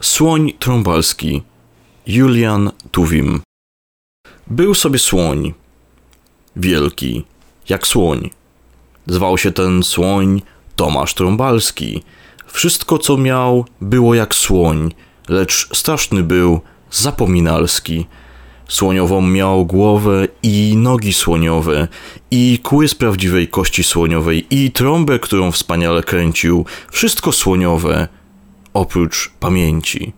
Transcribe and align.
Słoń 0.00 0.52
trąbalski 0.58 1.42
Julian 2.06 2.70
Tuwim 2.90 3.40
Był 4.46 4.74
sobie 4.74 4.98
słoń, 4.98 5.54
wielki, 6.56 7.24
jak 7.68 7.86
słoń. 7.86 8.30
Zwał 9.06 9.38
się 9.38 9.52
ten 9.52 9.82
słoń 9.82 10.42
Tomasz 10.76 11.14
Trąbalski. 11.14 12.02
Wszystko, 12.46 12.98
co 12.98 13.16
miał, 13.16 13.64
było 13.80 14.14
jak 14.14 14.34
słoń, 14.34 14.94
lecz 15.28 15.76
straszny 15.76 16.22
był, 16.22 16.60
zapominalski. 16.90 18.06
Słoniową 18.68 19.20
miał 19.20 19.66
głowę 19.66 20.28
i 20.42 20.74
nogi 20.76 21.12
słoniowe, 21.12 21.88
i 22.30 22.58
kły 22.62 22.88
z 22.88 22.94
prawdziwej 22.94 23.48
kości 23.48 23.84
słoniowej, 23.84 24.46
i 24.50 24.70
trąbę, 24.70 25.18
którą 25.18 25.52
wspaniale 25.52 26.02
kręcił. 26.02 26.64
Wszystko 26.90 27.32
słoniowe, 27.32 28.08
oprócz 28.78 29.30
pamięci. 29.40 30.12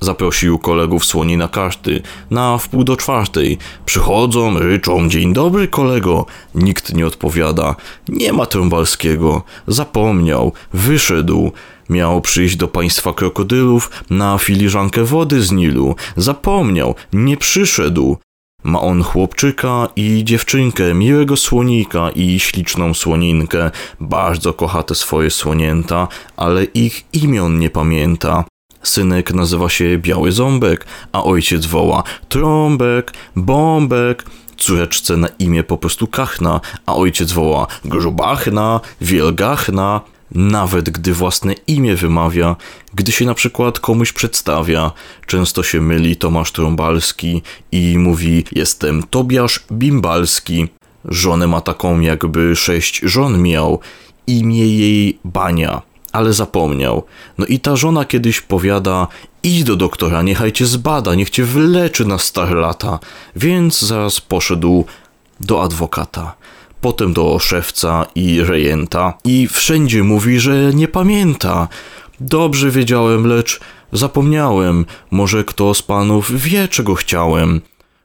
Zaprosił 0.00 0.58
kolegów 0.58 1.04
słoni 1.04 1.36
na 1.36 1.48
karty, 1.48 2.02
na 2.30 2.58
wpół 2.58 2.84
do 2.84 2.96
czwartej. 2.96 3.58
Przychodzą, 3.86 4.58
ryczą, 4.58 5.08
dzień 5.08 5.32
dobry 5.32 5.68
kolego. 5.68 6.26
Nikt 6.54 6.94
nie 6.94 7.06
odpowiada. 7.06 7.76
Nie 8.08 8.32
ma 8.32 8.46
Trąbalskiego. 8.46 9.42
Zapomniał, 9.66 10.52
wyszedł. 10.72 11.52
Miał 11.90 12.20
przyjść 12.20 12.56
do 12.56 12.68
państwa 12.68 13.12
krokodylów 13.12 13.90
na 14.10 14.38
filiżankę 14.38 15.04
wody 15.04 15.42
z 15.42 15.52
Nilu. 15.52 15.94
Zapomniał, 16.16 16.94
nie 17.12 17.36
przyszedł. 17.36 18.16
Ma 18.64 18.80
on 18.80 19.02
chłopczyka 19.02 19.88
i 19.96 20.24
dziewczynkę, 20.24 20.94
miłego 20.94 21.36
słonika 21.36 22.10
i 22.10 22.40
śliczną 22.40 22.94
słoninkę. 22.94 23.70
Bardzo 24.00 24.52
kocha 24.52 24.82
te 24.82 24.94
swoje 24.94 25.30
słonięta, 25.30 26.08
ale 26.36 26.64
ich 26.64 27.04
imion 27.12 27.58
nie 27.58 27.70
pamięta. 27.70 28.44
Synek 28.82 29.34
nazywa 29.34 29.68
się 29.68 29.98
Biały 29.98 30.32
Ząbek, 30.32 30.86
a 31.12 31.24
ojciec 31.24 31.66
woła 31.66 32.02
Trąbek, 32.28 33.12
Bombek. 33.36 34.24
Córeczce 34.56 35.16
na 35.16 35.28
imię 35.38 35.64
po 35.64 35.78
prostu 35.78 36.06
Kachna, 36.06 36.60
a 36.86 36.94
ojciec 36.94 37.32
woła 37.32 37.66
Grubachna, 37.84 38.80
Wielgachna. 39.00 40.00
Nawet 40.30 40.90
gdy 40.90 41.14
własne 41.14 41.52
imię 41.52 41.96
wymawia, 41.96 42.56
gdy 42.94 43.12
się 43.12 43.24
na 43.24 43.34
przykład 43.34 43.80
komuś 43.80 44.12
przedstawia, 44.12 44.92
często 45.26 45.62
się 45.62 45.80
myli 45.80 46.16
Tomasz 46.16 46.52
Trąbalski 46.52 47.42
i 47.72 47.98
mówi 47.98 48.44
jestem 48.52 49.02
Tobiasz 49.02 49.64
Bimbalski. 49.72 50.68
Żonę 51.04 51.46
ma 51.46 51.60
taką 51.60 52.00
jakby 52.00 52.56
sześć 52.56 53.00
żon 53.04 53.42
miał, 53.42 53.80
imię 54.26 54.66
jej 54.66 55.18
Bania 55.24 55.82
ale 56.12 56.32
zapomniał. 56.32 57.04
No 57.38 57.46
i 57.46 57.60
ta 57.60 57.76
żona 57.76 58.04
kiedyś 58.04 58.40
powiada: 58.40 59.06
idź 59.42 59.64
do 59.64 59.76
doktora, 59.76 60.22
niechaj 60.22 60.52
cię 60.52 60.66
zbada, 60.66 61.14
niech 61.14 61.30
cię 61.30 61.44
wyleczy 61.44 62.04
na 62.04 62.18
stare 62.18 62.54
lata. 62.54 62.98
Więc 63.36 63.80
zaraz 63.80 64.20
poszedł 64.20 64.84
do 65.40 65.62
adwokata. 65.62 66.34
Potem 66.80 67.12
do 67.12 67.38
szewca 67.38 68.06
i 68.14 68.42
rejenta, 68.42 69.14
i 69.24 69.48
wszędzie 69.48 70.02
mówi, 70.02 70.40
że 70.40 70.74
nie 70.74 70.88
pamięta. 70.88 71.68
Dobrze 72.20 72.70
wiedziałem, 72.70 73.26
lecz 73.26 73.60
zapomniałem. 73.92 74.86
Może 75.10 75.44
kto 75.44 75.74
z 75.74 75.82
panów 75.82 76.42
wie, 76.42 76.68
czego 76.68 76.94
chciałem. 76.94 77.60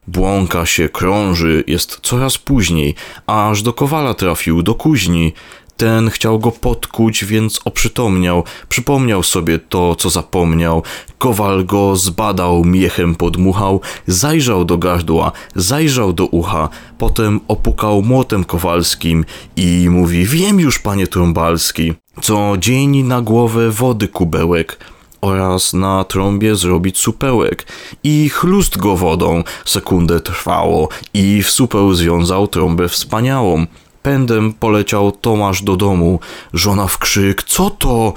Błąka 0.08 0.66
się, 0.66 0.90
krąży, 0.90 1.64
jest 1.68 2.00
coraz 2.02 2.38
później, 2.38 2.96
aż 3.28 3.62
do 3.62 3.74
kowala 3.74 4.14
trafił, 4.14 4.64
do 4.64 4.76
kuźni. 4.76 5.34
Ten 5.78 6.10
chciał 6.10 6.40
go 6.40 6.52
podkuć, 6.52 7.26
więc 7.26 7.60
oprzytomniał, 7.66 8.44
przypomniał 8.70 9.24
sobie 9.24 9.60
to, 9.60 9.96
co 9.96 10.10
zapomniał. 10.10 10.84
Kowal 11.18 11.66
go 11.66 11.96
zbadał, 11.96 12.66
miechem 12.66 13.16
podmuchał, 13.16 13.82
zajrzał 14.08 14.66
do 14.66 14.78
gardła, 14.78 15.32
zajrzał 15.56 16.14
do 16.14 16.26
ucha, 16.26 16.70
potem 16.98 17.40
opukał 17.48 18.02
młotem 18.02 18.44
kowalskim 18.44 19.26
i 19.56 19.88
mówi: 19.90 20.26
Wiem 20.26 20.60
już, 20.60 20.80
panie 20.80 21.08
Trąbalski, 21.08 21.94
co 22.22 22.56
dzień 22.60 23.04
na 23.04 23.22
głowę 23.22 23.72
wody 23.72 24.08
kubełek 24.08 24.80
oraz 25.22 25.74
na 25.74 26.04
trąbie 26.04 26.56
zrobić 26.56 26.98
supełek. 26.98 27.68
I 28.04 28.30
chlust 28.30 28.78
go 28.78 28.96
wodą 28.96 29.44
sekundę 29.66 30.20
trwało 30.20 30.90
i 31.14 31.44
w 31.44 31.52
supeł 31.52 31.94
związał 31.94 32.48
trąbę 32.48 32.90
wspaniałą. 32.90 33.66
Pędem 34.04 34.54
poleciał 34.54 35.12
Tomasz 35.12 35.62
do 35.62 35.76
domu. 35.76 36.20
Żona 36.54 36.88
w 36.88 36.98
krzyk: 36.98 37.44
Co 37.44 37.70
to? 37.70 38.14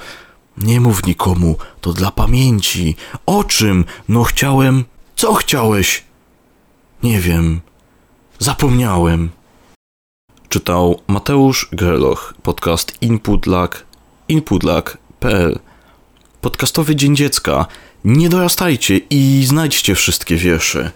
Nie 0.57 0.81
mów 0.81 1.05
nikomu, 1.05 1.55
to 1.81 1.93
dla 1.93 2.11
pamięci. 2.11 2.95
O 3.25 3.43
czym? 3.43 3.85
No 4.09 4.23
chciałem. 4.23 4.85
Co 5.15 5.33
chciałeś? 5.33 6.03
Nie 7.03 7.19
wiem. 7.19 7.61
Zapomniałem. 8.39 9.29
Czytał 10.49 11.01
Mateusz 11.07 11.69
Gerloch, 11.71 12.33
podcast 12.43 12.97
Inputlag, 13.01 13.85
inputlag.pl. 14.27 15.59
Podcastowy 16.41 16.95
Dzień 16.95 17.15
Dziecka. 17.15 17.65
Nie 18.05 18.29
dorastajcie 18.29 18.97
i 19.09 19.45
znajdźcie 19.45 19.95
wszystkie 19.95 20.35
wiersze. 20.35 20.85